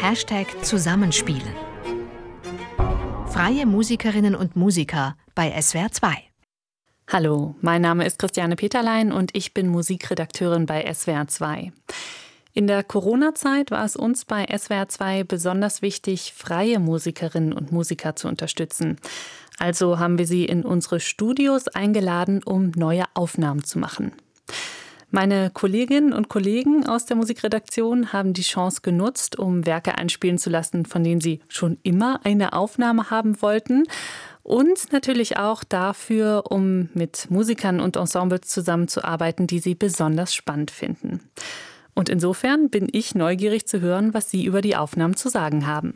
[0.00, 1.54] Hashtag Zusammenspielen.
[3.28, 6.14] Freie Musikerinnen und Musiker bei SWR 2.
[7.08, 11.72] Hallo, mein Name ist Christiane Peterlein und ich bin Musikredakteurin bei SWR 2.
[12.54, 18.14] In der Corona-Zeit war es uns bei SWR 2 besonders wichtig, freie Musikerinnen und Musiker
[18.14, 18.98] zu unterstützen.
[19.58, 24.12] Also haben wir sie in unsere Studios eingeladen, um neue Aufnahmen zu machen.
[25.10, 30.50] Meine Kolleginnen und Kollegen aus der Musikredaktion haben die Chance genutzt, um Werke einspielen zu
[30.50, 33.84] lassen, von denen sie schon immer eine Aufnahme haben wollten.
[34.42, 41.20] Und natürlich auch dafür, um mit Musikern und Ensembles zusammenzuarbeiten, die sie besonders spannend finden.
[41.94, 45.94] Und insofern bin ich neugierig zu hören, was Sie über die Aufnahmen zu sagen haben.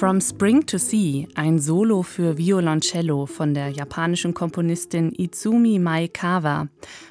[0.00, 6.68] From Spring to Sea, ein Solo für Violoncello von der japanischen Komponistin Izumi Maekawa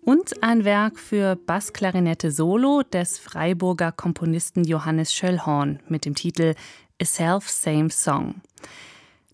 [0.00, 6.54] und ein Werk für Bassklarinette Solo des Freiburger Komponisten Johannes Schöllhorn mit dem Titel
[6.98, 8.36] A Self-Same Song.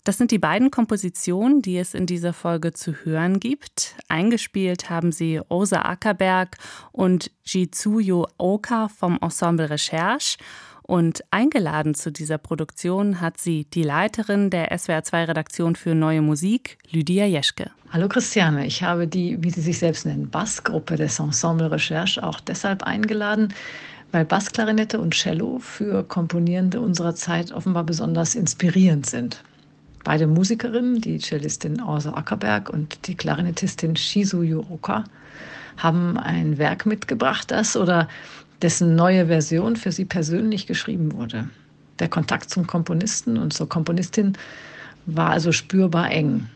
[0.03, 3.95] Das sind die beiden Kompositionen, die es in dieser Folge zu hören gibt.
[4.09, 6.57] Eingespielt haben sie Rosa Ackerberg
[6.91, 10.37] und Jitsuyo Oka vom Ensemble Recherche
[10.87, 17.25] und eingeladen zu dieser Produktion hat sie die Leiterin der SWR2-Redaktion für Neue Musik, Lydia
[17.25, 17.69] Jeschke.
[17.91, 22.39] Hallo Christiane, ich habe die, wie sie sich selbst nennen, Bassgruppe des Ensemble Recherche auch
[22.39, 23.53] deshalb eingeladen,
[24.13, 29.43] weil Bassklarinette und Cello für Komponierende unserer Zeit offenbar besonders inspirierend sind.
[30.05, 35.03] Beide Musikerinnen, die Cellistin Orsa Ackerberg und die Klarinettistin Shizu Yuroka,
[35.75, 38.07] haben ein Werk mitgebracht, das oder
[38.61, 41.49] dessen neue Version für sie persönlich geschrieben wurde.
[41.99, 44.33] Der Kontakt zum Komponisten und zur Komponistin
[45.05, 46.47] war also spürbar eng.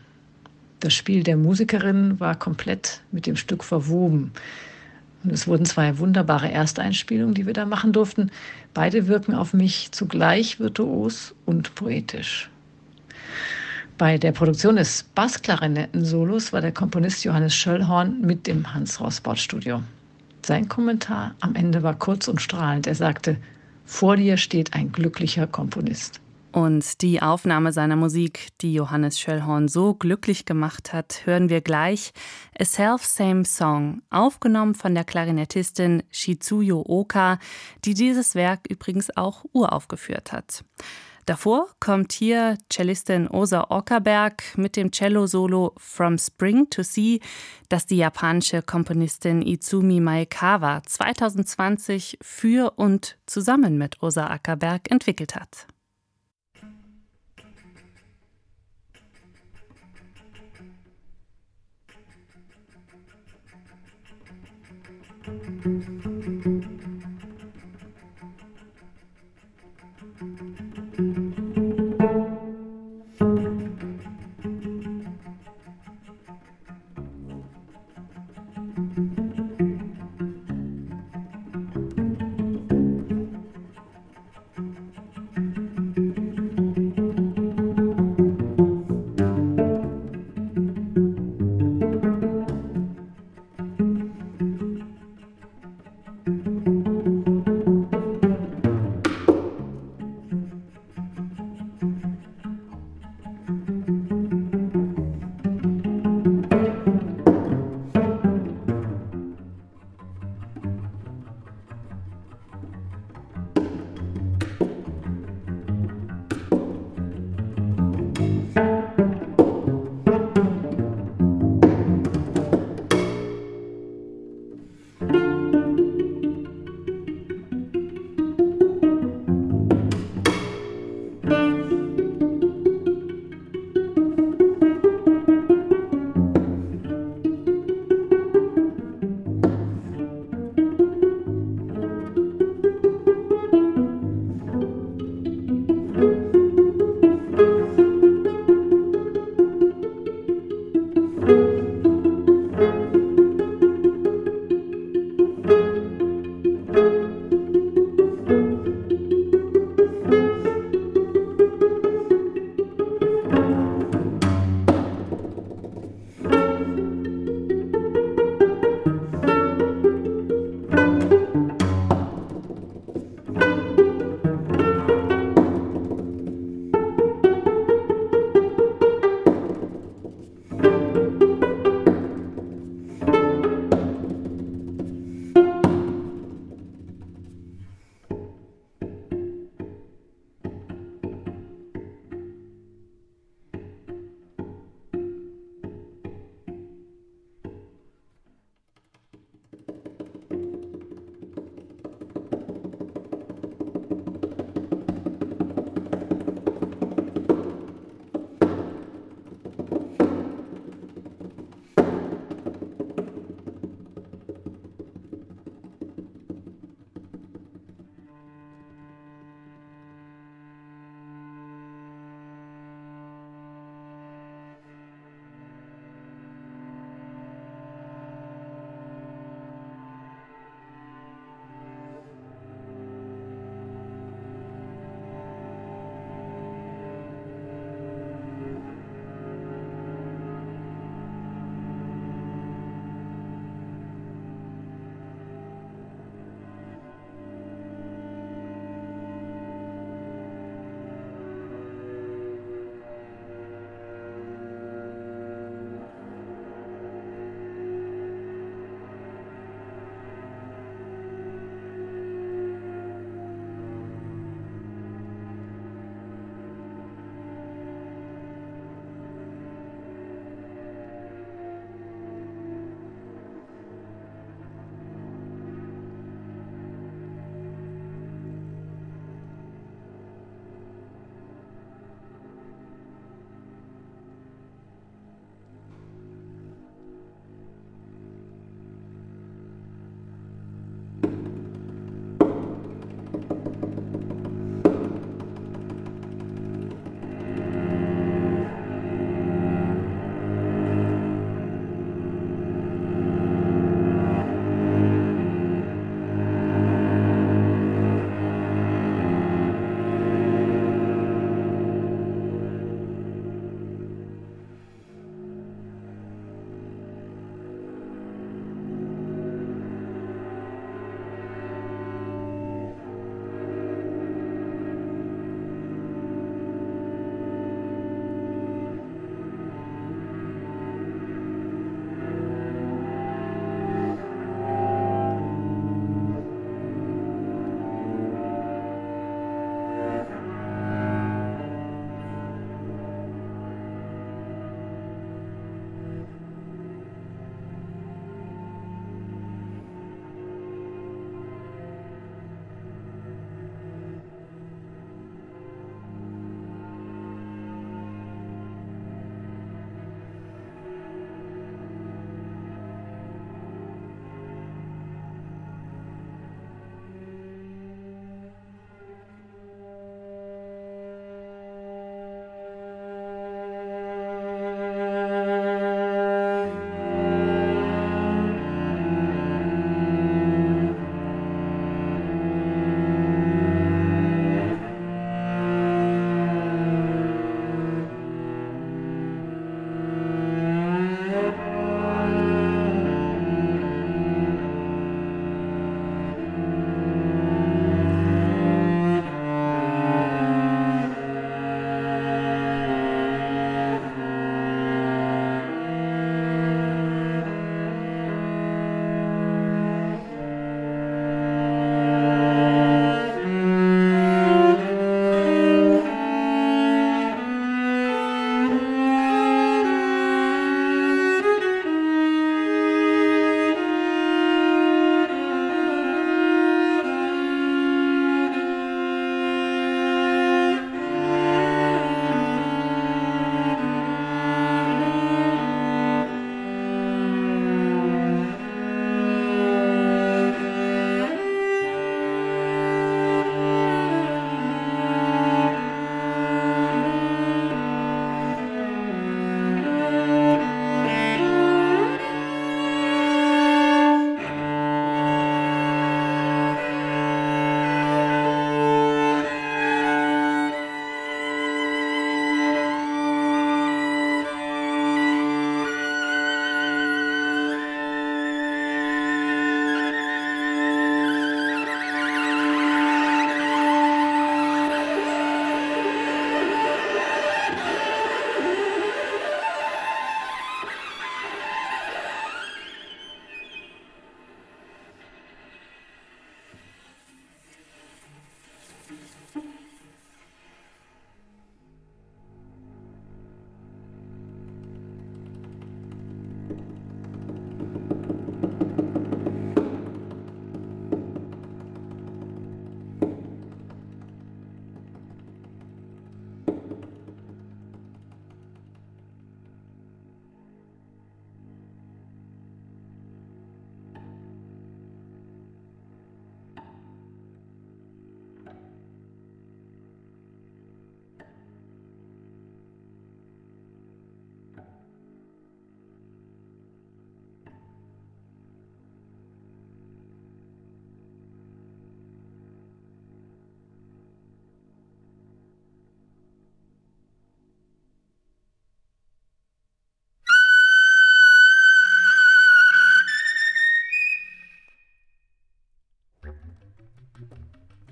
[0.80, 4.32] Das Spiel der Musikerin war komplett mit dem Stück verwoben.
[5.22, 8.30] Und es wurden zwei wunderbare Ersteinspielungen, die wir da machen durften.
[8.74, 12.50] Beide wirken auf mich zugleich virtuos und poetisch.
[13.98, 19.82] Bei der Produktion des Bassklarinetten-Solos war der Komponist Johannes Schöllhorn mit im Hans-Ross-Sportstudio.
[20.44, 22.86] Sein Kommentar am Ende war kurz und strahlend.
[22.86, 23.36] Er sagte,
[23.84, 26.20] vor dir steht ein glücklicher Komponist.
[26.52, 32.12] Und die Aufnahme seiner Musik, die Johannes Schöllhorn so glücklich gemacht hat, hören wir gleich.
[32.58, 37.38] A Self-Same Song, aufgenommen von der Klarinettistin Shizuyo Oka,
[37.86, 40.62] die dieses Werk übrigens auch uraufgeführt hat.
[41.24, 47.20] Davor kommt hier Cellistin Osa Ockerberg mit dem Cello-Solo From Spring to Sea,
[47.68, 55.68] das die japanische Komponistin Izumi Maekawa 2020 für und zusammen mit Osa Ockerberg entwickelt hat.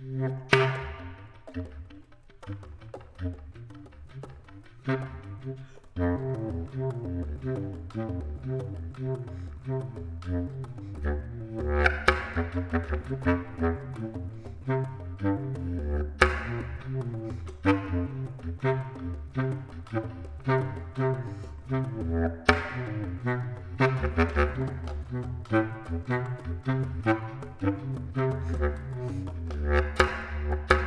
[0.02, 0.59] Yeah.
[28.52, 28.74] Thank
[30.70, 30.79] you.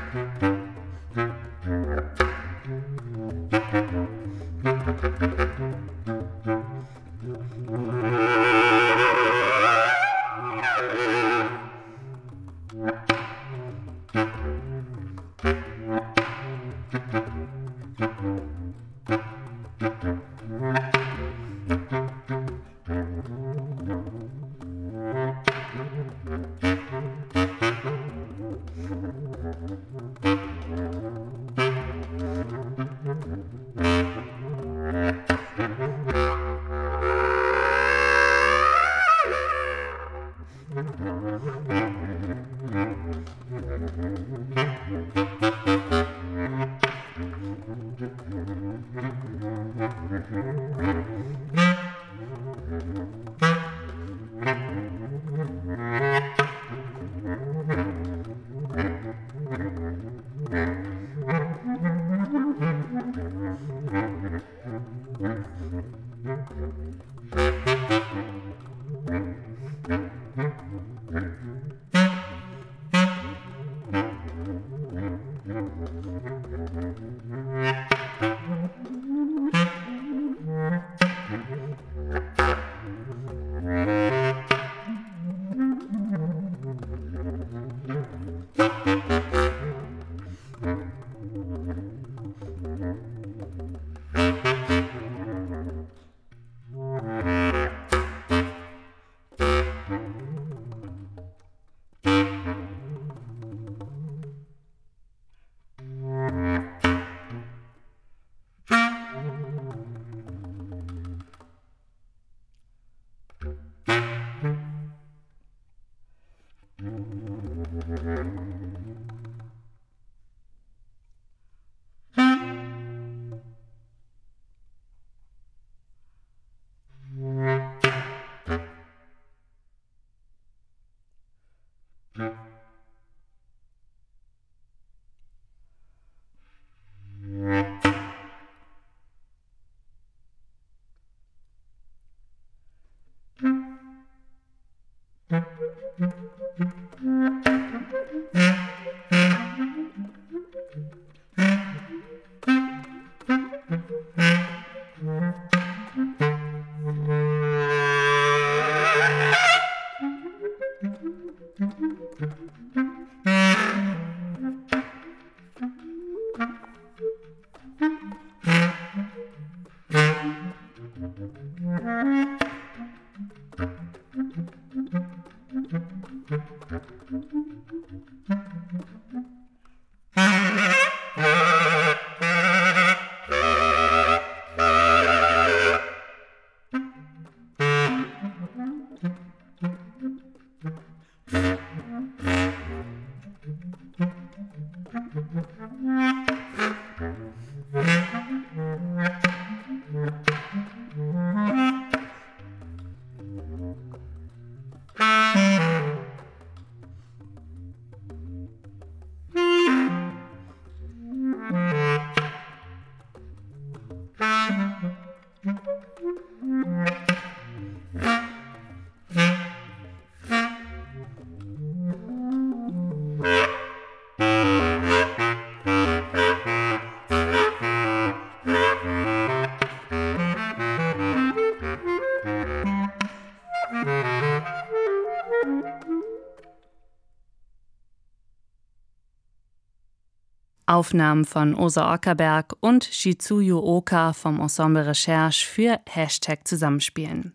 [240.94, 247.34] Aufnahmen von Osa Ockerberg und Shizuyu Oka vom Ensemble Recherche für Hashtag Zusammenspielen.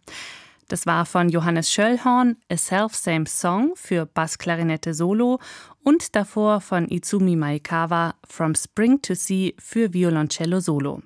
[0.68, 5.40] Das war von Johannes Schöllhorn A Self-Same Song für Bassklarinette Solo
[5.82, 11.02] und davor von Izumi Maekawa From Spring to Sea für Violoncello Solo.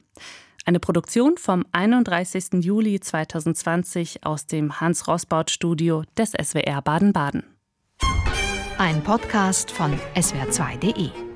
[0.67, 2.63] Eine Produktion vom 31.
[2.63, 7.45] Juli 2020 aus dem Hans Rossbaut Studio des SWR Baden-Baden.
[8.77, 11.32] Ein Podcast von swr2.de